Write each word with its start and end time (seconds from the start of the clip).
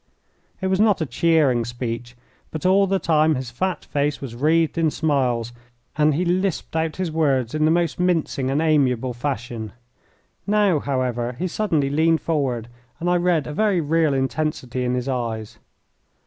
It 0.61 0.65
was 0.65 0.79
not 0.79 0.99
a 0.99 1.05
cheering 1.05 1.63
speech; 1.63 2.15
but 2.49 2.65
all 2.65 2.87
the 2.87 2.97
time 2.97 3.35
his 3.35 3.51
fat 3.51 3.85
face 3.85 4.19
was 4.19 4.33
wreathed 4.33 4.75
in 4.75 4.89
smiles, 4.89 5.53
and 5.95 6.15
he 6.15 6.25
lisped 6.25 6.75
out 6.75 6.95
his 6.95 7.11
words 7.11 7.53
in 7.53 7.65
the 7.65 7.69
most 7.69 7.99
mincing 7.99 8.49
and 8.49 8.63
amiable 8.63 9.13
fashion. 9.13 9.73
Now, 10.47 10.79
however, 10.79 11.33
he 11.33 11.47
suddenly 11.47 11.91
leaned 11.91 12.21
forward, 12.21 12.67
and 12.99 13.11
I 13.11 13.17
read 13.17 13.45
a 13.45 13.53
very 13.53 13.79
real 13.79 14.15
intensity 14.15 14.83
in 14.83 14.95
his 14.95 15.07
eyes. 15.07 15.59